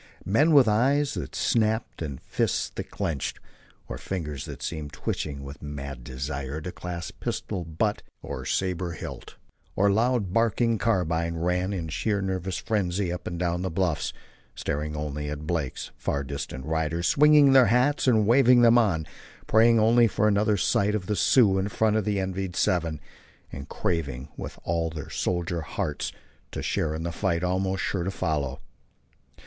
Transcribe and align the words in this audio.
Men, 0.25 0.51
with 0.55 0.67
eyes 0.67 1.13
that 1.13 1.35
snapped 1.35 2.01
and 2.01 2.19
fists 2.23 2.71
that 2.73 2.89
clinched, 2.89 3.39
or 3.87 3.99
fingers 3.99 4.45
that 4.45 4.63
seemed 4.63 4.93
twitching 4.93 5.43
with 5.43 5.61
mad 5.61 6.03
desire 6.03 6.59
to 6.59 6.71
clasp 6.71 7.19
pistol 7.19 7.63
butt 7.63 8.01
or 8.23 8.43
sabre 8.43 8.93
hilt, 8.93 9.35
or 9.75 9.91
loud 9.91 10.33
barking 10.33 10.79
carbine, 10.79 11.35
ran 11.35 11.71
in 11.71 11.87
sheer 11.87 12.19
nervous 12.19 12.57
frenzy 12.57 13.11
up 13.13 13.27
and 13.27 13.37
down 13.37 13.61
the 13.61 13.69
bluffs, 13.69 14.11
staring 14.55 14.95
only 14.95 15.29
at 15.29 15.45
Blake's 15.45 15.91
far 15.97 16.23
distant 16.23 16.65
riders, 16.65 17.05
swinging 17.05 17.51
their 17.53 17.67
hats 17.67 18.07
and 18.07 18.25
waving 18.25 18.63
them 18.63 18.79
on, 18.79 19.05
praying 19.45 19.79
only 19.79 20.07
for 20.07 20.27
another 20.27 20.57
sight 20.57 20.95
of 20.95 21.05
the 21.05 21.15
Sioux 21.15 21.59
in 21.59 21.69
front 21.69 21.95
of 21.95 22.05
the 22.05 22.19
envied 22.19 22.55
seven, 22.55 22.99
and 23.51 23.69
craving 23.69 24.29
with 24.35 24.57
all 24.63 24.89
their 24.89 25.11
soldier 25.11 25.61
hearts 25.61 26.11
to 26.51 26.63
share 26.63 26.95
in 26.95 27.03
the 27.03 27.11
fight 27.11 27.43
almost 27.43 27.83
sure 27.83 28.03
to 28.03 28.09
follow. 28.09 28.59